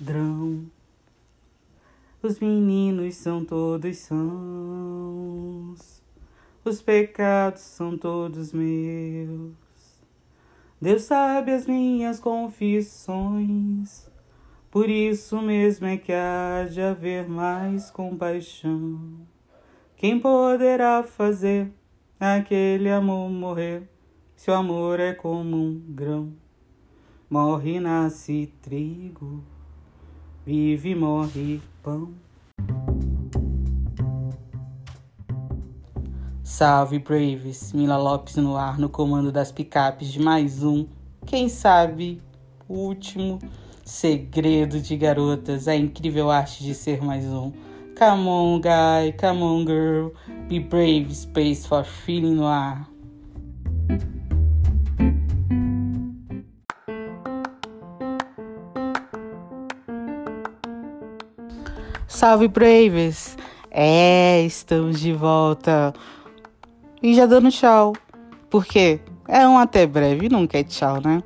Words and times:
ladrão. 0.00 0.64
Os 2.22 2.38
meninos 2.40 3.16
são 3.16 3.44
todos 3.44 3.96
sãos, 3.98 4.18
os 6.64 6.80
pecados 6.82 7.60
são 7.62 7.96
todos 7.98 8.52
meus. 8.52 9.52
Deus 10.80 11.02
sabe 11.02 11.52
as 11.52 11.66
minhas 11.66 12.20
confissões, 12.20 14.08
por 14.70 14.88
isso 14.88 15.40
mesmo 15.42 15.86
é 15.86 15.96
que 15.96 16.12
há 16.12 16.68
de 16.70 16.80
haver 16.80 17.28
mais 17.28 17.90
compaixão. 17.90 19.26
Quem 19.96 20.20
poderá 20.20 21.02
fazer 21.02 21.72
aquele 22.20 22.90
amor 22.90 23.28
morrer, 23.30 23.88
se 24.36 24.50
o 24.50 24.54
amor 24.54 25.00
é 25.00 25.12
como 25.12 25.56
um 25.56 25.80
grão? 25.88 26.32
Morre 27.28 27.80
nasce 27.80 28.52
trigo, 28.62 29.42
vive 30.48 30.94
morre 30.94 31.60
pão. 31.82 32.08
Salve 36.42 36.98
Braves, 36.98 37.74
Mila 37.74 37.98
Lopes 37.98 38.36
no 38.36 38.56
ar 38.56 38.78
no 38.78 38.88
comando 38.88 39.30
das 39.30 39.52
picapes 39.52 40.10
de 40.10 40.18
mais 40.18 40.62
um, 40.62 40.86
quem 41.26 41.50
sabe, 41.50 42.22
último 42.66 43.38
segredo 43.84 44.80
de 44.80 44.96
garotas, 44.96 45.68
a 45.68 45.76
incrível 45.76 46.30
arte 46.30 46.64
de 46.64 46.74
ser 46.74 47.04
mais 47.04 47.26
um. 47.26 47.52
Come 47.98 48.26
on 48.26 48.58
guy, 48.58 49.14
come 49.20 49.42
on 49.42 49.66
girl, 49.66 50.14
be 50.48 50.58
brave, 50.58 51.14
space 51.14 51.66
for 51.66 51.84
feeling 51.84 52.36
no 52.36 52.46
ar. 52.46 52.88
Salve 62.18 62.48
Braves! 62.48 63.36
É, 63.70 64.42
estamos 64.42 65.00
de 65.00 65.12
volta. 65.12 65.94
E 67.00 67.14
já 67.14 67.26
dando 67.26 67.48
tchau. 67.48 67.92
Porque 68.50 68.98
é 69.28 69.46
um 69.46 69.56
até 69.56 69.86
breve, 69.86 70.28
nunca 70.28 70.58
é 70.58 70.64
tchau, 70.64 71.00
né? 71.00 71.22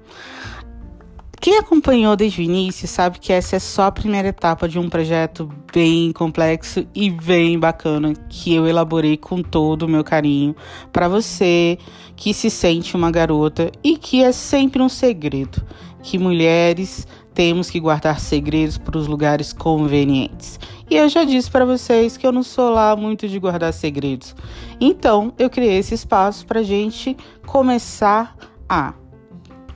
Quem 1.40 1.56
acompanhou 1.56 2.14
desde 2.14 2.42
o 2.42 2.44
início 2.44 2.86
sabe 2.86 3.18
que 3.18 3.32
essa 3.32 3.56
é 3.56 3.58
só 3.58 3.84
a 3.84 3.90
primeira 3.90 4.28
etapa 4.28 4.68
de 4.68 4.78
um 4.78 4.90
projeto 4.90 5.48
bem 5.72 6.12
complexo 6.12 6.86
e 6.94 7.08
bem 7.08 7.58
bacana 7.58 8.12
que 8.28 8.54
eu 8.54 8.68
elaborei 8.68 9.16
com 9.16 9.42
todo 9.42 9.84
o 9.84 9.88
meu 9.88 10.04
carinho 10.04 10.54
para 10.92 11.08
você 11.08 11.78
que 12.14 12.34
se 12.34 12.50
sente 12.50 12.94
uma 12.94 13.10
garota 13.10 13.72
e 13.82 13.96
que 13.96 14.22
é 14.22 14.30
sempre 14.30 14.82
um 14.82 14.90
segredo 14.90 15.64
que 16.02 16.18
mulheres 16.18 17.06
temos 17.34 17.70
que 17.70 17.80
guardar 17.80 18.20
segredos 18.20 18.78
para 18.78 18.96
os 18.98 19.06
lugares 19.06 19.52
convenientes. 19.52 20.58
E 20.90 20.96
eu 20.96 21.08
já 21.08 21.24
disse 21.24 21.50
para 21.50 21.64
vocês 21.64 22.16
que 22.16 22.26
eu 22.26 22.32
não 22.32 22.42
sou 22.42 22.70
lá 22.70 22.94
muito 22.94 23.26
de 23.26 23.38
guardar 23.38 23.72
segredos. 23.72 24.34
Então, 24.80 25.32
eu 25.38 25.48
criei 25.48 25.78
esse 25.78 25.94
espaço 25.94 26.46
para 26.46 26.62
gente 26.62 27.16
começar 27.46 28.36
a 28.68 28.94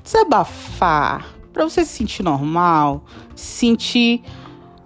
desabafar, 0.02 1.26
para 1.52 1.64
você 1.64 1.84
se 1.84 1.92
sentir 1.92 2.22
normal, 2.22 3.04
se 3.34 3.58
sentir 3.58 4.22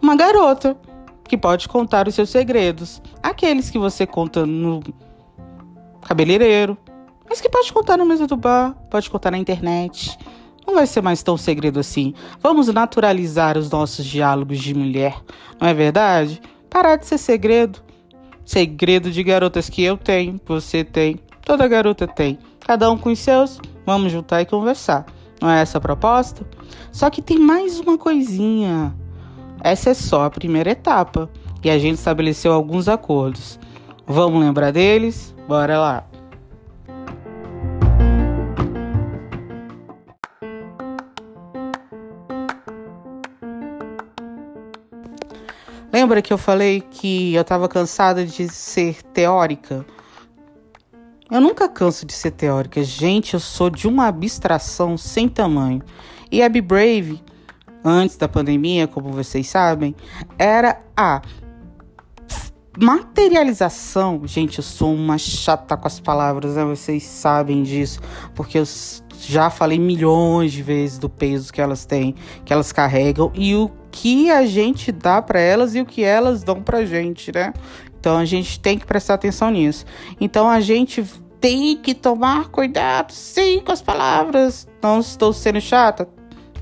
uma 0.00 0.14
garota 0.16 0.76
que 1.24 1.36
pode 1.36 1.68
contar 1.68 2.08
os 2.08 2.14
seus 2.14 2.30
segredos, 2.30 3.02
aqueles 3.22 3.70
que 3.70 3.78
você 3.78 4.06
conta 4.06 4.46
no 4.46 4.82
cabeleireiro, 6.02 6.76
mas 7.28 7.40
que 7.40 7.48
pode 7.48 7.72
contar 7.72 7.96
na 7.96 8.04
mesa 8.04 8.26
do 8.26 8.36
bar, 8.36 8.74
pode 8.90 9.08
contar 9.08 9.30
na 9.30 9.38
internet 9.38 10.18
não 10.70 10.76
vai 10.76 10.86
ser 10.86 11.02
mais 11.02 11.22
tão 11.22 11.36
segredo 11.36 11.80
assim. 11.80 12.14
Vamos 12.40 12.68
naturalizar 12.68 13.58
os 13.58 13.68
nossos 13.68 14.04
diálogos 14.06 14.58
de 14.58 14.72
mulher, 14.72 15.20
não 15.60 15.68
é 15.68 15.74
verdade? 15.74 16.40
Parar 16.70 16.96
de 16.96 17.06
ser 17.06 17.18
segredo. 17.18 17.80
Segredo 18.44 19.10
de 19.10 19.22
garotas 19.22 19.68
que 19.68 19.82
eu 19.82 19.96
tenho, 19.96 20.40
você 20.46 20.82
tem, 20.84 21.20
toda 21.44 21.68
garota 21.68 22.06
tem. 22.06 22.38
Cada 22.60 22.90
um 22.90 22.96
com 22.96 23.10
os 23.10 23.18
seus, 23.18 23.60
vamos 23.84 24.12
juntar 24.12 24.42
e 24.42 24.46
conversar. 24.46 25.06
Não 25.40 25.50
é 25.50 25.60
essa 25.60 25.78
a 25.78 25.80
proposta? 25.80 26.46
Só 26.92 27.10
que 27.10 27.20
tem 27.20 27.38
mais 27.38 27.80
uma 27.80 27.98
coisinha. 27.98 28.94
Essa 29.62 29.90
é 29.90 29.94
só 29.94 30.24
a 30.24 30.30
primeira 30.30 30.70
etapa 30.70 31.28
e 31.64 31.70
a 31.70 31.78
gente 31.78 31.96
estabeleceu 31.96 32.52
alguns 32.52 32.88
acordos. 32.88 33.58
Vamos 34.06 34.40
lembrar 34.40 34.70
deles? 34.72 35.34
Bora 35.48 35.78
lá! 35.78 36.09
Lembra 46.00 46.22
que 46.22 46.32
eu 46.32 46.38
falei 46.38 46.80
que 46.80 47.34
eu 47.34 47.42
estava 47.42 47.68
cansada 47.68 48.24
de 48.24 48.48
ser 48.48 49.02
teórica? 49.02 49.84
Eu 51.30 51.42
nunca 51.42 51.68
canso 51.68 52.06
de 52.06 52.14
ser 52.14 52.30
teórica. 52.30 52.82
Gente, 52.82 53.34
eu 53.34 53.40
sou 53.40 53.68
de 53.68 53.86
uma 53.86 54.06
abstração 54.06 54.96
sem 54.96 55.28
tamanho. 55.28 55.82
E 56.32 56.42
a 56.42 56.48
Be 56.48 56.62
Brave, 56.62 57.22
antes 57.84 58.16
da 58.16 58.26
pandemia, 58.26 58.88
como 58.88 59.10
vocês 59.10 59.46
sabem, 59.46 59.94
era 60.38 60.80
a 60.96 61.20
materialização. 62.78 64.22
Gente, 64.24 64.56
eu 64.56 64.64
sou 64.64 64.94
uma 64.94 65.18
chata 65.18 65.76
com 65.76 65.86
as 65.86 66.00
palavras, 66.00 66.54
né? 66.54 66.64
Vocês 66.64 67.02
sabem 67.02 67.62
disso, 67.62 68.00
porque 68.34 68.58
eu 68.58 68.64
já 69.18 69.50
falei 69.50 69.78
milhões 69.78 70.50
de 70.50 70.62
vezes 70.62 70.96
do 70.96 71.10
peso 71.10 71.52
que 71.52 71.60
elas 71.60 71.84
têm, 71.84 72.14
que 72.42 72.54
elas 72.54 72.72
carregam 72.72 73.30
e 73.34 73.54
o 73.54 73.70
que 73.90 74.30
a 74.30 74.46
gente 74.46 74.92
dá 74.92 75.20
para 75.20 75.40
elas 75.40 75.74
e 75.74 75.80
o 75.80 75.86
que 75.86 76.02
elas 76.02 76.42
dão 76.42 76.62
pra 76.62 76.84
gente, 76.84 77.32
né? 77.32 77.52
Então 77.98 78.16
a 78.16 78.24
gente 78.24 78.58
tem 78.58 78.78
que 78.78 78.86
prestar 78.86 79.14
atenção 79.14 79.50
nisso. 79.50 79.84
Então 80.20 80.48
a 80.48 80.60
gente 80.60 81.04
tem 81.40 81.76
que 81.76 81.94
tomar 81.94 82.48
cuidado, 82.48 83.12
sim, 83.12 83.60
com 83.60 83.72
as 83.72 83.82
palavras. 83.82 84.68
Não 84.82 85.00
estou 85.00 85.32
sendo 85.32 85.60
chata? 85.60 86.08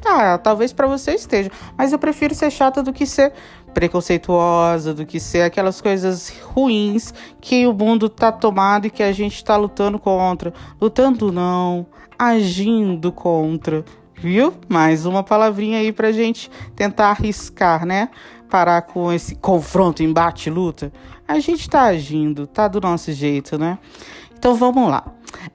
Tá, 0.00 0.38
talvez 0.38 0.72
para 0.72 0.86
você 0.86 1.12
esteja, 1.12 1.50
mas 1.76 1.92
eu 1.92 1.98
prefiro 1.98 2.32
ser 2.32 2.50
chata 2.52 2.84
do 2.84 2.92
que 2.92 3.04
ser 3.04 3.32
preconceituosa, 3.74 4.94
do 4.94 5.04
que 5.04 5.18
ser 5.18 5.42
aquelas 5.42 5.80
coisas 5.80 6.30
ruins 6.42 7.12
que 7.40 7.66
o 7.66 7.72
mundo 7.72 8.08
tá 8.08 8.30
tomado 8.30 8.86
e 8.86 8.90
que 8.90 9.02
a 9.02 9.12
gente 9.12 9.44
tá 9.44 9.56
lutando 9.56 9.98
contra. 9.98 10.52
Lutando 10.80 11.32
não, 11.32 11.86
agindo 12.18 13.10
contra, 13.12 13.84
viu? 14.20 14.54
Mais 14.68 15.06
uma 15.06 15.22
palavrinha 15.22 15.78
aí 15.78 15.92
pra 15.92 16.12
gente 16.12 16.50
tentar 16.74 17.10
arriscar, 17.10 17.86
né? 17.86 18.08
Parar 18.50 18.82
com 18.82 19.12
esse 19.12 19.34
confronto, 19.34 20.02
embate, 20.02 20.50
luta. 20.50 20.92
A 21.26 21.38
gente 21.38 21.68
tá 21.68 21.82
agindo, 21.82 22.46
tá 22.46 22.68
do 22.68 22.80
nosso 22.80 23.12
jeito, 23.12 23.58
né? 23.58 23.78
Então 24.36 24.54
vamos 24.54 24.88
lá. 24.88 25.04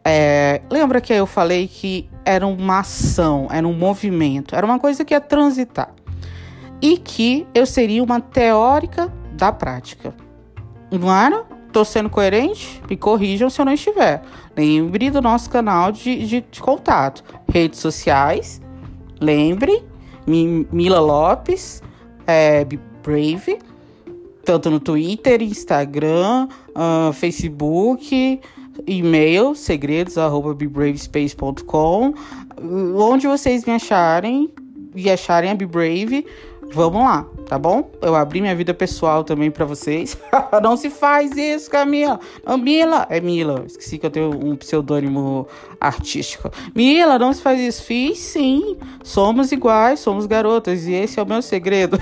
É, 0.03 0.61
lembra 0.69 1.01
que 1.01 1.13
eu 1.13 1.25
falei 1.25 1.67
que 1.67 2.09
era 2.23 2.45
uma 2.45 2.79
ação, 2.79 3.47
era 3.49 3.67
um 3.67 3.73
movimento, 3.73 4.55
era 4.55 4.65
uma 4.65 4.79
coisa 4.79 5.03
que 5.03 5.13
ia 5.13 5.21
transitar. 5.21 5.93
E 6.81 6.97
que 6.97 7.47
eu 7.55 7.65
seria 7.65 8.03
uma 8.03 8.19
teórica 8.19 9.11
da 9.33 9.51
prática. 9.51 10.13
Não 10.91 11.13
era? 11.13 11.45
Tô 11.73 11.83
sendo 11.83 12.07
coerente? 12.07 12.79
Me 12.87 12.95
corrijam 12.95 13.49
se 13.49 13.59
eu 13.59 13.65
não 13.65 13.73
estiver. 13.73 14.21
Lembre 14.55 15.09
do 15.09 15.19
nosso 15.21 15.49
canal 15.49 15.91
de, 15.91 16.25
de, 16.27 16.45
de 16.49 16.61
contato. 16.61 17.23
Redes 17.51 17.79
sociais. 17.79 18.61
Lembre. 19.19 19.83
Mila 20.27 20.99
Lopes. 20.99 21.81
É, 22.27 22.63
Brave. 23.03 23.57
Tanto 24.45 24.69
no 24.69 24.79
Twitter, 24.79 25.41
Instagram, 25.41 26.47
uh, 26.75 27.13
Facebook, 27.13 28.39
e-mail, 28.85 29.55
segredos, 29.55 30.17
arroba 30.17 30.53
bebravespace.com. 30.53 32.13
Onde 32.97 33.25
vocês 33.25 33.65
me 33.65 33.73
acharem 33.73 34.51
e 34.93 35.09
acharem 35.09 35.49
a 35.49 35.55
Be 35.55 35.65
Brave, 35.65 36.25
Vamos 36.71 37.03
lá, 37.03 37.27
tá 37.47 37.57
bom? 37.57 37.91
Eu 38.01 38.15
abri 38.15 38.41
minha 38.41 38.55
vida 38.55 38.73
pessoal 38.73 39.23
também 39.23 39.51
para 39.51 39.65
vocês. 39.65 40.17
não 40.61 40.75
se 40.75 40.89
faz 40.89 41.35
isso, 41.37 41.69
Camila. 41.69 42.19
Não, 42.45 42.57
Mila. 42.57 43.05
É 43.09 43.19
Mila. 43.19 43.63
Esqueci 43.65 43.97
que 43.97 44.05
eu 44.05 44.09
tenho 44.09 44.29
um 44.29 44.55
pseudônimo 44.55 45.47
artístico. 45.79 46.49
Mila, 46.73 47.19
não 47.19 47.33
se 47.33 47.41
faz 47.41 47.59
isso. 47.59 47.83
Fiz 47.83 48.19
sim. 48.19 48.77
Somos 49.03 49.51
iguais, 49.51 49.99
somos 49.99 50.25
garotas. 50.25 50.87
E 50.87 50.93
esse 50.93 51.19
é 51.19 51.23
o 51.23 51.27
meu 51.27 51.41
segredo. 51.41 51.99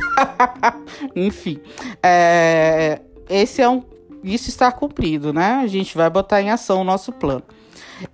Enfim. 1.16 1.60
É, 2.02 3.02
esse 3.30 3.62
é 3.62 3.70
um. 3.70 3.84
Isso 4.24 4.50
está 4.50 4.72
cumprido, 4.72 5.34
né? 5.34 5.62
A 5.64 5.68
gente 5.68 5.98
vai 5.98 6.10
botar 6.10 6.42
em 6.42 6.52
ação 6.52 6.82
o 6.82 6.84
nosso 6.84 7.12
plano. 7.12 7.44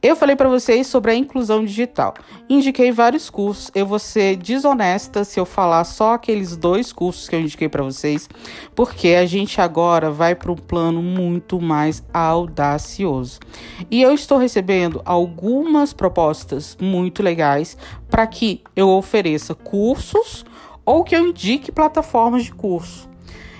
Eu 0.01 0.15
falei 0.15 0.35
para 0.35 0.49
vocês 0.49 0.87
sobre 0.87 1.11
a 1.11 1.15
inclusão 1.15 1.63
digital. 1.63 2.13
Indiquei 2.49 2.91
vários 2.91 3.29
cursos. 3.29 3.71
Eu 3.73 3.85
vou 3.85 3.99
ser 3.99 4.35
desonesta 4.37 5.23
se 5.23 5.39
eu 5.39 5.45
falar 5.45 5.83
só 5.83 6.13
aqueles 6.13 6.55
dois 6.55 6.91
cursos 6.91 7.27
que 7.27 7.35
eu 7.35 7.39
indiquei 7.39 7.69
para 7.69 7.83
vocês, 7.83 8.29
porque 8.75 9.09
a 9.09 9.25
gente 9.25 9.59
agora 9.61 10.11
vai 10.11 10.35
para 10.35 10.51
um 10.51 10.55
plano 10.55 11.01
muito 11.01 11.59
mais 11.61 12.03
audacioso. 12.13 13.39
E 13.89 14.01
eu 14.01 14.13
estou 14.13 14.37
recebendo 14.37 15.01
algumas 15.05 15.93
propostas 15.93 16.77
muito 16.79 17.23
legais 17.23 17.77
para 18.09 18.25
que 18.27 18.61
eu 18.75 18.89
ofereça 18.89 19.53
cursos 19.53 20.45
ou 20.85 21.03
que 21.03 21.15
eu 21.15 21.27
indique 21.27 21.71
plataformas 21.71 22.45
de 22.45 22.53
curso. 22.53 23.09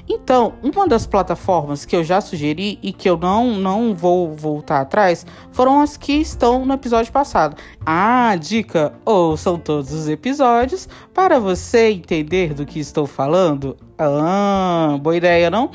Então, 0.10 0.54
uma 0.64 0.88
das 0.88 1.06
plataformas 1.06 1.84
que 1.84 1.96
eu 1.96 2.04
já 2.04 2.22
sugeri 2.22 2.80
e 2.82 2.94
que 2.94 3.10
eu 3.10 3.18
não, 3.18 3.56
não 3.56 3.94
vou 3.94 4.34
voltar 4.34 4.82
atrás 4.82 5.26
foram 5.52 5.82
as 5.82 5.98
que 5.98 6.14
estão 6.14 6.66
no 6.66 6.74
episódio 6.74 7.12
passado. 7.12 7.58
Ah, 7.86 8.36
dica: 8.40 8.94
ouçam 9.06 9.58
todos 9.58 9.92
os 9.92 10.08
episódios 10.08 10.88
para 11.14 11.40
você 11.40 11.90
entender 11.90 12.54
do 12.54 12.66
que 12.66 12.80
estou 12.80 13.06
falando. 13.06 13.76
Ah, 13.98 14.98
boa 15.02 15.18
ideia, 15.18 15.50
não? 15.50 15.72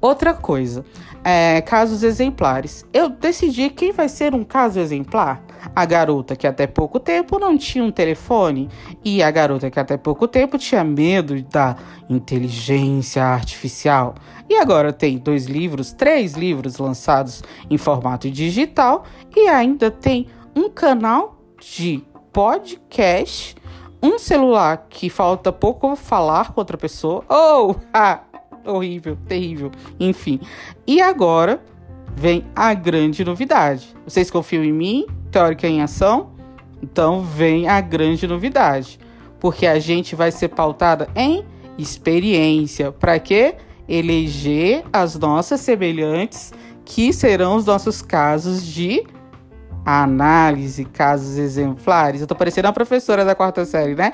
Outra 0.00 0.34
coisa, 0.34 0.84
é, 1.24 1.62
casos 1.62 2.02
exemplares. 2.02 2.84
Eu 2.92 3.08
decidi 3.08 3.70
quem 3.70 3.90
vai 3.92 4.08
ser 4.08 4.34
um 4.34 4.44
caso 4.44 4.78
exemplar. 4.78 5.42
A 5.74 5.84
garota 5.86 6.36
que 6.36 6.46
até 6.46 6.66
pouco 6.66 7.00
tempo 7.00 7.38
não 7.38 7.56
tinha 7.56 7.82
um 7.82 7.90
telefone 7.90 8.68
e 9.02 9.22
a 9.22 9.30
garota 9.30 9.70
que 9.70 9.80
até 9.80 9.96
pouco 9.96 10.28
tempo 10.28 10.58
tinha 10.58 10.84
medo 10.84 11.40
da 11.44 11.76
inteligência 12.08 13.24
artificial. 13.24 14.14
E 14.48 14.56
agora 14.56 14.92
tem 14.92 15.16
dois 15.16 15.46
livros, 15.46 15.92
três 15.92 16.34
livros 16.34 16.76
lançados 16.76 17.42
em 17.70 17.78
formato 17.78 18.30
digital 18.30 19.04
e 19.34 19.48
ainda 19.48 19.90
tem 19.90 20.26
um 20.54 20.68
canal 20.68 21.38
de 21.58 22.04
podcast, 22.30 23.56
um 24.02 24.18
celular 24.18 24.86
que 24.90 25.08
falta 25.08 25.50
pouco 25.50 25.96
falar 25.96 26.52
com 26.52 26.60
outra 26.60 26.76
pessoa. 26.76 27.24
Oh, 27.26 27.74
ah, 27.94 28.20
horrível, 28.64 29.16
terrível. 29.28 29.70
Enfim. 29.98 30.40
E 30.86 31.00
agora 31.00 31.62
vem 32.14 32.44
a 32.54 32.72
grande 32.74 33.24
novidade. 33.24 33.94
Vocês 34.06 34.30
confiam 34.30 34.64
em 34.64 34.72
mim? 34.72 35.06
Teórica 35.30 35.66
em 35.66 35.82
ação? 35.82 36.30
Então 36.82 37.22
vem 37.22 37.68
a 37.68 37.80
grande 37.80 38.26
novidade. 38.26 38.98
Porque 39.40 39.66
a 39.66 39.78
gente 39.78 40.14
vai 40.14 40.30
ser 40.30 40.48
pautada 40.48 41.08
em 41.14 41.44
experiência. 41.76 42.92
Para 42.92 43.18
quê? 43.18 43.56
Eleger 43.88 44.84
as 44.92 45.18
nossas 45.18 45.60
semelhantes, 45.60 46.52
que 46.84 47.12
serão 47.12 47.56
os 47.56 47.66
nossos 47.66 48.00
casos 48.00 48.64
de 48.64 49.04
análise, 49.84 50.84
casos 50.86 51.36
exemplares. 51.36 52.20
Eu 52.20 52.26
tô 52.26 52.34
parecendo 52.34 52.68
a 52.68 52.72
professora 52.72 53.24
da 53.24 53.34
quarta 53.34 53.66
série, 53.66 53.94
né? 53.94 54.12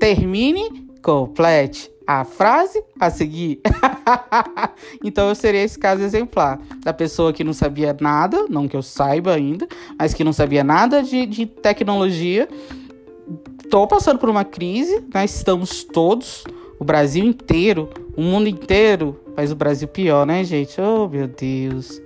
Termine, 0.00 0.88
complete 1.00 1.91
a 2.06 2.24
frase 2.24 2.82
a 2.98 3.10
seguir. 3.10 3.60
então 5.04 5.28
eu 5.28 5.34
seria 5.34 5.62
esse 5.62 5.78
caso 5.78 6.02
exemplar 6.02 6.60
da 6.84 6.92
pessoa 6.92 7.32
que 7.32 7.44
não 7.44 7.52
sabia 7.52 7.96
nada, 8.00 8.46
não 8.48 8.68
que 8.68 8.76
eu 8.76 8.82
saiba 8.82 9.32
ainda, 9.32 9.66
mas 9.98 10.14
que 10.14 10.24
não 10.24 10.32
sabia 10.32 10.64
nada 10.64 11.02
de, 11.02 11.26
de 11.26 11.46
tecnologia. 11.46 12.48
Tô 13.70 13.86
passando 13.86 14.18
por 14.18 14.28
uma 14.28 14.44
crise, 14.44 15.04
né? 15.14 15.24
Estamos 15.24 15.84
todos, 15.84 16.44
o 16.78 16.84
Brasil 16.84 17.24
inteiro, 17.24 17.88
o 18.16 18.20
mundo 18.20 18.48
inteiro, 18.48 19.18
mas 19.36 19.50
o 19.50 19.56
Brasil 19.56 19.88
pior, 19.88 20.26
né, 20.26 20.44
gente? 20.44 20.80
Oh, 20.80 21.08
meu 21.08 21.26
Deus. 21.26 22.00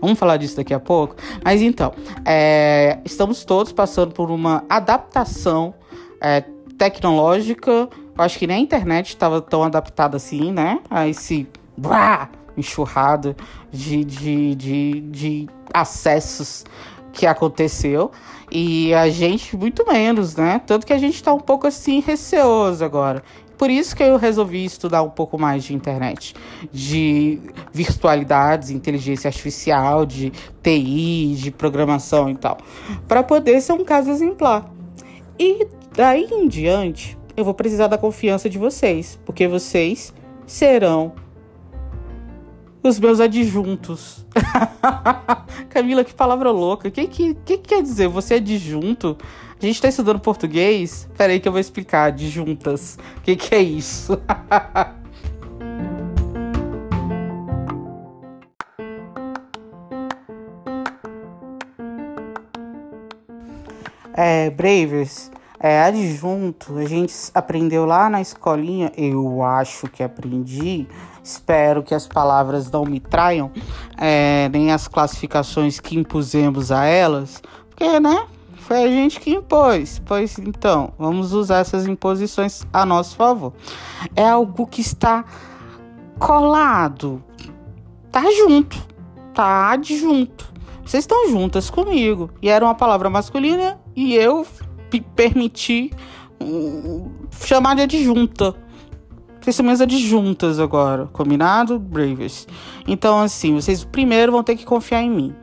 Vamos 0.00 0.18
falar 0.18 0.36
disso 0.36 0.56
daqui 0.56 0.72
a 0.72 0.78
pouco. 0.78 1.16
Mas 1.44 1.60
então, 1.60 1.92
é, 2.24 2.98
estamos 3.04 3.44
todos 3.44 3.72
passando 3.72 4.12
por 4.12 4.30
uma 4.30 4.64
adaptação 4.68 5.74
é, 6.20 6.44
tecnológica 6.76 7.88
acho 8.18 8.38
que 8.38 8.46
nem 8.46 8.56
a 8.56 8.60
internet 8.60 9.08
estava 9.08 9.40
tão 9.40 9.62
adaptada 9.62 10.16
assim, 10.16 10.52
né? 10.52 10.80
A 10.90 11.08
esse 11.08 11.48
blá, 11.76 12.28
enxurrado 12.56 13.36
de, 13.70 14.04
de, 14.04 14.54
de, 14.54 15.00
de 15.00 15.48
acessos 15.72 16.64
que 17.12 17.26
aconteceu. 17.26 18.10
E 18.50 18.92
a 18.94 19.08
gente, 19.08 19.56
muito 19.56 19.86
menos, 19.86 20.36
né? 20.36 20.60
Tanto 20.66 20.86
que 20.86 20.92
a 20.92 20.98
gente 20.98 21.22
tá 21.22 21.32
um 21.32 21.40
pouco 21.40 21.66
assim 21.66 22.00
receoso 22.00 22.84
agora. 22.84 23.22
Por 23.58 23.70
isso 23.70 23.96
que 23.96 24.04
eu 24.04 24.16
resolvi 24.16 24.64
estudar 24.64 25.02
um 25.02 25.10
pouco 25.10 25.36
mais 25.36 25.64
de 25.64 25.74
internet, 25.74 26.32
de 26.72 27.40
virtualidades, 27.72 28.70
inteligência 28.70 29.26
artificial, 29.26 30.06
de 30.06 30.30
TI, 30.62 31.34
de 31.36 31.50
programação 31.50 32.30
e 32.30 32.36
tal, 32.36 32.58
para 33.08 33.24
poder 33.24 33.60
ser 33.60 33.72
um 33.72 33.84
caso 33.84 34.10
exemplar. 34.10 34.70
E 35.36 35.66
daí 35.92 36.28
em 36.30 36.46
diante, 36.46 37.17
eu 37.38 37.44
vou 37.44 37.54
precisar 37.54 37.86
da 37.86 37.96
confiança 37.96 38.50
de 38.50 38.58
vocês, 38.58 39.16
porque 39.24 39.46
vocês 39.46 40.12
serão 40.44 41.12
os 42.82 42.98
meus 42.98 43.20
adjuntos. 43.20 44.26
Camila, 45.70 46.02
que 46.02 46.12
palavra 46.12 46.50
louca. 46.50 46.88
O 46.88 46.90
que, 46.90 47.06
que, 47.06 47.34
que, 47.34 47.58
quer 47.58 47.80
dizer? 47.80 48.08
Você 48.08 48.34
é 48.34 48.38
adjunto? 48.38 49.16
A 49.56 49.64
gente 49.64 49.80
tá 49.80 49.86
estudando 49.86 50.18
português? 50.18 51.08
Peraí 51.16 51.38
que 51.38 51.46
eu 51.46 51.52
vou 51.52 51.60
explicar. 51.60 52.06
Adjuntas. 52.06 52.98
O 53.18 53.20
que, 53.20 53.36
que 53.36 53.54
é 53.54 53.62
isso? 53.62 54.18
é, 64.12 64.50
Bravers, 64.50 65.30
é, 65.60 65.82
adjunto, 65.82 66.78
a 66.78 66.84
gente 66.84 67.14
aprendeu 67.34 67.84
lá 67.84 68.08
na 68.08 68.20
escolinha, 68.20 68.92
eu 68.96 69.42
acho 69.42 69.88
que 69.88 70.02
aprendi, 70.02 70.86
espero 71.22 71.82
que 71.82 71.94
as 71.94 72.06
palavras 72.06 72.70
não 72.70 72.84
me 72.84 73.00
traiam, 73.00 73.50
é, 73.96 74.48
nem 74.50 74.72
as 74.72 74.86
classificações 74.86 75.80
que 75.80 75.98
impusemos 75.98 76.70
a 76.70 76.84
elas, 76.84 77.42
porque, 77.70 77.98
né, 77.98 78.26
foi 78.68 78.84
a 78.84 78.88
gente 78.88 79.18
que 79.18 79.30
impôs. 79.30 80.00
Pois 80.04 80.38
então, 80.38 80.92
vamos 80.98 81.32
usar 81.32 81.58
essas 81.58 81.86
imposições 81.86 82.66
a 82.70 82.84
nosso 82.84 83.16
favor. 83.16 83.54
É 84.14 84.28
algo 84.28 84.66
que 84.66 84.82
está 84.82 85.24
colado, 86.18 87.24
tá 88.12 88.22
junto, 88.30 88.76
tá 89.32 89.70
adjunto. 89.70 90.52
Vocês 90.84 91.04
estão 91.04 91.28
juntas 91.30 91.70
comigo. 91.70 92.30
E 92.40 92.48
era 92.48 92.64
uma 92.64 92.74
palavra 92.74 93.08
masculina 93.10 93.78
e 93.96 94.14
eu 94.14 94.46
permitir 95.14 95.90
chamar 97.44 97.74
de 97.76 97.82
adjunta. 97.82 98.54
Vocês 99.40 99.56
são 99.56 99.64
minhas 99.64 99.80
adjuntas 99.80 100.58
agora, 100.58 101.06
combinado, 101.06 101.78
Bravers? 101.78 102.46
Então, 102.86 103.18
assim, 103.20 103.54
vocês 103.54 103.84
primeiro 103.84 104.32
vão 104.32 104.42
ter 104.42 104.56
que 104.56 104.64
confiar 104.64 105.02
em 105.02 105.10
mim. 105.10 105.34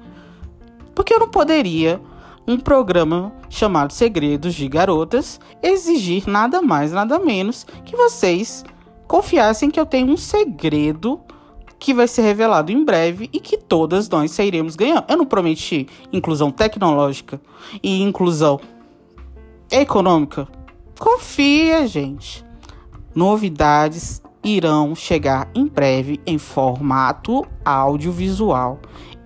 Porque 0.93 1.13
eu 1.13 1.19
não 1.19 1.29
poderia, 1.29 1.99
um 2.47 2.59
programa 2.59 3.33
chamado 3.49 3.91
Segredos 3.91 4.53
de 4.53 4.67
Garotas, 4.67 5.39
exigir 5.63 6.27
nada 6.27 6.61
mais, 6.61 6.91
nada 6.91 7.17
menos 7.17 7.65
que 7.83 7.95
vocês 7.95 8.63
confiassem 9.07 9.71
que 9.71 9.79
eu 9.79 9.85
tenho 9.85 10.11
um 10.11 10.17
segredo 10.17 11.19
que 11.79 11.93
vai 11.93 12.07
ser 12.07 12.21
revelado 12.21 12.71
em 12.71 12.83
breve 12.83 13.29
e 13.31 13.39
que 13.39 13.57
todas 13.57 14.09
nós 14.09 14.31
sairemos 14.31 14.75
ganhando. 14.75 15.05
Eu 15.07 15.17
não 15.17 15.25
prometi 15.25 15.87
inclusão 16.11 16.51
tecnológica 16.51 17.39
e 17.81 18.01
inclusão 18.01 18.59
econômica. 19.71 20.47
Confia, 20.99 21.87
gente. 21.87 22.45
Novidades 23.13 24.21
irão 24.43 24.95
chegar 24.95 25.49
em 25.55 25.65
breve 25.67 26.19
em 26.25 26.37
formato 26.37 27.45
audiovisual 27.63 28.79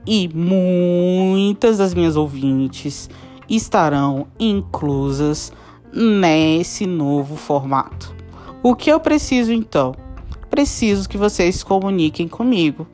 e 0.08 0.30
muitas 0.34 1.78
das 1.78 1.94
minhas 1.94 2.16
ouvintes 2.16 3.10
estarão 3.50 4.28
inclusas 4.40 5.52
nesse 5.94 6.86
novo 6.86 7.36
formato. 7.36 8.16
O 8.64 8.76
que 8.76 8.92
eu 8.92 9.00
preciso 9.00 9.52
então? 9.52 9.94
Preciso 10.50 11.08
que 11.08 11.18
vocês 11.18 11.64
comuniquem 11.64 12.28
comigo. 12.28 12.88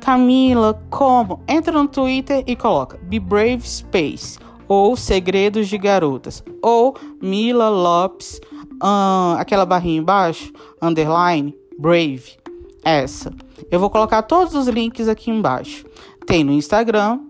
Camila, 0.00 0.80
como? 0.90 1.40
Entra 1.48 1.72
no 1.72 1.88
Twitter 1.88 2.44
e 2.46 2.54
coloca 2.54 2.98
Be 3.02 3.18
Brave 3.18 3.62
Space 3.66 4.38
ou 4.74 4.96
Segredos 4.96 5.68
de 5.68 5.78
Garotas, 5.78 6.42
ou 6.60 6.96
Mila 7.22 7.68
Lopes, 7.68 8.40
uh, 8.82 9.38
aquela 9.38 9.64
barrinha 9.64 10.00
embaixo, 10.00 10.52
underline, 10.82 11.56
Brave, 11.78 12.36
essa. 12.84 13.32
Eu 13.70 13.78
vou 13.78 13.88
colocar 13.88 14.22
todos 14.22 14.54
os 14.54 14.66
links 14.66 15.08
aqui 15.08 15.30
embaixo. 15.30 15.84
Tem 16.26 16.42
no 16.42 16.52
Instagram. 16.52 17.20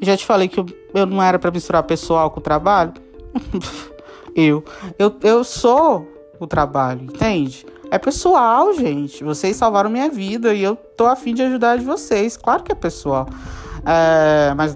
Já 0.00 0.16
te 0.16 0.24
falei 0.24 0.48
que 0.48 0.58
eu, 0.58 0.66
eu 0.94 1.06
não 1.06 1.22
era 1.22 1.38
para 1.38 1.50
misturar 1.50 1.82
pessoal 1.82 2.30
com 2.30 2.40
trabalho. 2.40 2.94
eu, 4.34 4.64
eu, 4.98 5.14
eu 5.22 5.44
sou 5.44 6.08
o 6.38 6.46
trabalho, 6.46 7.02
entende? 7.04 7.66
É 7.90 7.98
pessoal, 7.98 8.72
gente. 8.72 9.22
Vocês 9.22 9.56
salvaram 9.56 9.90
minha 9.90 10.08
vida 10.08 10.54
e 10.54 10.62
eu 10.62 10.76
tô 10.76 11.06
afim 11.06 11.34
de 11.34 11.42
ajudar 11.42 11.76
de 11.76 11.84
vocês. 11.84 12.36
Claro 12.36 12.62
que 12.62 12.72
é 12.72 12.74
pessoal. 12.74 13.28
É, 13.84 14.54
mas 14.54 14.74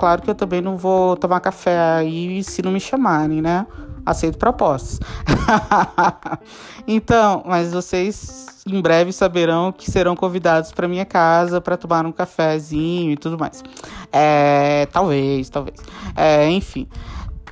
claro 0.00 0.22
que 0.22 0.30
eu 0.30 0.34
também 0.34 0.62
não 0.62 0.78
vou 0.78 1.14
tomar 1.14 1.40
café 1.40 1.78
aí 1.78 2.42
se 2.42 2.62
não 2.62 2.72
me 2.72 2.80
chamarem, 2.80 3.42
né? 3.42 3.66
Aceito 4.06 4.38
propostas. 4.38 4.98
então, 6.88 7.42
mas 7.44 7.70
vocês 7.70 8.46
em 8.66 8.80
breve 8.80 9.12
saberão 9.12 9.70
que 9.70 9.90
serão 9.90 10.16
convidados 10.16 10.72
para 10.72 10.88
minha 10.88 11.04
casa 11.04 11.60
para 11.60 11.76
tomar 11.76 12.06
um 12.06 12.12
cafezinho 12.12 13.12
e 13.12 13.16
tudo 13.16 13.38
mais. 13.38 13.62
É, 14.10 14.88
talvez, 14.90 15.50
talvez. 15.50 15.78
É, 16.16 16.48
enfim. 16.48 16.88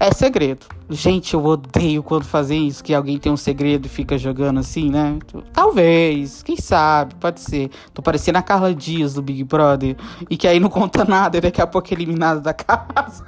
É 0.00 0.12
segredo. 0.12 0.66
Gente, 0.88 1.34
eu 1.34 1.44
odeio 1.44 2.04
quando 2.04 2.24
fazem 2.24 2.68
isso, 2.68 2.84
que 2.84 2.94
alguém 2.94 3.18
tem 3.18 3.32
um 3.32 3.36
segredo 3.36 3.86
e 3.86 3.88
fica 3.88 4.16
jogando 4.16 4.60
assim, 4.60 4.90
né? 4.90 5.18
Talvez, 5.52 6.40
quem 6.42 6.56
sabe, 6.56 7.16
pode 7.16 7.40
ser. 7.40 7.70
Tô 7.92 8.00
parecendo 8.00 8.38
a 8.38 8.42
Carla 8.42 8.72
Dias 8.72 9.14
do 9.14 9.22
Big 9.22 9.42
Brother 9.42 9.96
e 10.30 10.36
que 10.36 10.46
aí 10.46 10.60
não 10.60 10.68
conta 10.70 11.04
nada 11.04 11.38
e 11.38 11.40
daqui 11.40 11.60
a 11.60 11.66
pouco 11.66 11.88
é 11.90 11.94
eliminado 11.94 12.40
da 12.40 12.54
casa. 12.54 13.24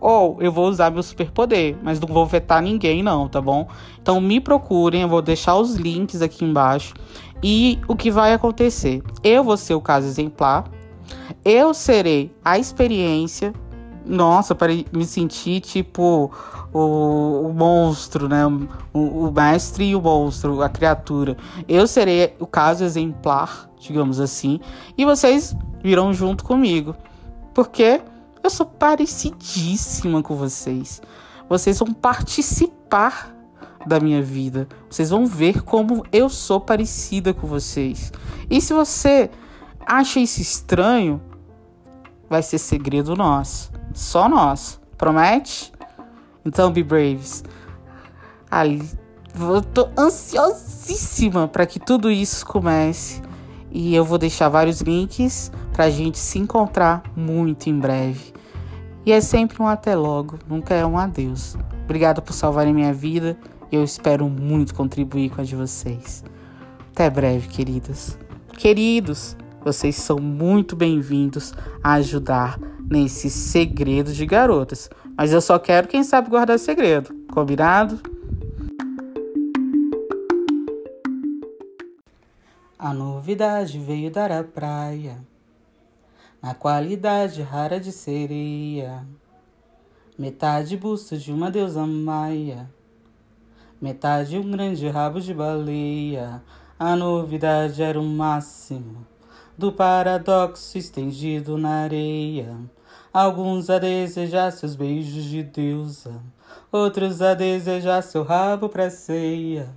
Ou 0.00 0.40
eu 0.40 0.52
vou 0.52 0.68
usar 0.68 0.90
meu 0.90 1.02
superpoder, 1.02 1.76
mas 1.82 1.98
não 1.98 2.08
vou 2.08 2.26
vetar 2.26 2.62
ninguém, 2.62 3.02
não, 3.02 3.28
tá 3.28 3.40
bom? 3.40 3.68
Então 4.00 4.20
me 4.20 4.40
procurem, 4.40 5.02
eu 5.02 5.08
vou 5.08 5.20
deixar 5.20 5.56
os 5.56 5.74
links 5.74 6.22
aqui 6.22 6.44
embaixo. 6.44 6.94
E 7.42 7.80
o 7.88 7.96
que 7.96 8.08
vai 8.08 8.32
acontecer? 8.32 9.02
Eu 9.24 9.42
vou 9.42 9.56
ser 9.56 9.74
o 9.74 9.80
caso 9.80 10.06
exemplar, 10.06 10.70
eu 11.44 11.74
serei 11.74 12.32
a 12.44 12.56
experiência 12.56 13.52
nossa, 14.04 14.54
para 14.54 14.72
me 14.92 15.04
sentir 15.04 15.60
tipo 15.60 16.30
o, 16.72 17.48
o 17.48 17.52
monstro, 17.52 18.28
né? 18.28 18.46
O, 18.92 19.26
o, 19.26 19.32
mestre 19.32 19.84
e 19.86 19.96
o 19.96 20.00
monstro, 20.00 20.62
a 20.62 20.68
criatura. 20.68 21.36
Eu 21.68 21.86
serei 21.86 22.34
o 22.38 22.46
caso 22.46 22.84
exemplar, 22.84 23.70
digamos 23.78 24.20
assim, 24.20 24.60
e 24.96 25.04
vocês 25.04 25.54
virão 25.82 26.12
junto 26.12 26.44
comigo. 26.44 26.94
Porque 27.54 28.00
eu 28.42 28.50
sou 28.50 28.66
parecidíssima 28.66 30.22
com 30.22 30.34
vocês. 30.34 31.00
Vocês 31.48 31.78
vão 31.78 31.92
participar 31.92 33.34
da 33.86 34.00
minha 34.00 34.22
vida. 34.22 34.66
Vocês 34.88 35.10
vão 35.10 35.26
ver 35.26 35.62
como 35.62 36.04
eu 36.12 36.28
sou 36.28 36.60
parecida 36.60 37.34
com 37.34 37.46
vocês. 37.46 38.12
E 38.50 38.60
se 38.60 38.72
você 38.72 39.30
acha 39.86 40.20
isso 40.20 40.40
estranho, 40.40 41.20
vai 42.28 42.42
ser 42.42 42.58
segredo 42.58 43.14
nosso. 43.14 43.70
Só 43.94 44.28
nós. 44.28 44.80
Promete? 44.96 45.72
Então, 46.44 46.70
Be 46.70 46.82
Braves. 46.82 47.44
Ali, 48.50 48.82
eu 49.38 49.62
tô 49.62 49.88
ansiosíssima 49.96 51.48
para 51.48 51.66
que 51.66 51.80
tudo 51.80 52.10
isso 52.10 52.44
comece. 52.46 53.22
E 53.70 53.94
eu 53.94 54.04
vou 54.04 54.18
deixar 54.18 54.48
vários 54.48 54.80
links 54.82 55.50
pra 55.72 55.88
gente 55.88 56.18
se 56.18 56.38
encontrar 56.38 57.02
muito 57.16 57.70
em 57.70 57.78
breve. 57.78 58.32
E 59.04 59.10
é 59.10 59.20
sempre 59.20 59.60
um 59.62 59.66
até 59.66 59.96
logo, 59.96 60.38
nunca 60.46 60.74
é 60.74 60.84
um 60.84 60.98
adeus. 60.98 61.56
Obrigada 61.84 62.20
por 62.20 62.32
salvarem 62.32 62.74
minha 62.74 62.92
vida. 62.92 63.36
Eu 63.70 63.82
espero 63.82 64.28
muito 64.28 64.74
contribuir 64.74 65.30
com 65.30 65.40
a 65.40 65.44
de 65.44 65.56
vocês. 65.56 66.22
Até 66.92 67.08
breve, 67.08 67.48
queridas. 67.48 68.18
Queridos, 68.56 69.36
vocês 69.64 69.94
são 69.96 70.18
muito 70.18 70.74
bem-vindos 70.74 71.54
a 71.82 71.94
ajudar 71.94 72.58
nesse 72.90 73.30
segredo 73.30 74.12
de 74.12 74.26
garotas. 74.26 74.90
Mas 75.16 75.32
eu 75.32 75.40
só 75.40 75.58
quero 75.58 75.86
quem 75.86 76.02
sabe 76.02 76.28
guardar 76.28 76.58
segredo. 76.58 77.14
Combinado? 77.32 78.00
A 82.78 82.92
novidade 82.92 83.78
veio 83.78 84.10
dar 84.10 84.32
a 84.32 84.42
praia, 84.42 85.18
na 86.42 86.52
qualidade 86.52 87.40
rara 87.40 87.78
de 87.78 87.92
sereia. 87.92 89.06
Metade 90.18 90.76
busto 90.76 91.16
de 91.16 91.32
uma 91.32 91.50
deusa 91.50 91.86
maia, 91.86 92.68
metade 93.80 94.36
um 94.36 94.50
grande 94.50 94.88
rabo 94.88 95.20
de 95.20 95.32
baleia. 95.32 96.42
A 96.78 96.96
novidade 96.96 97.80
era 97.80 97.98
o 97.98 98.04
máximo 98.04 99.06
do 99.56 99.72
paradoxo 99.72 100.78
estendido 100.78 101.58
na 101.58 101.84
areia. 101.84 102.56
Alguns 103.12 103.68
a 103.68 103.78
desejar 103.78 104.50
seus 104.52 104.74
beijos 104.74 105.24
de 105.24 105.42
deusa, 105.42 106.14
outros 106.70 107.20
a 107.20 107.34
desejar 107.34 108.02
seu 108.02 108.22
rabo 108.22 108.68
pra 108.68 108.88
ceia. 108.90 109.68